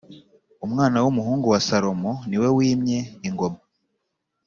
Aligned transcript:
Umwana 0.65 0.97
w’umuhungu 1.03 1.45
wa 1.53 1.59
salomo 1.67 2.11
niwe 2.29 2.47
wimye 2.57 2.99
ingoma 3.27 3.59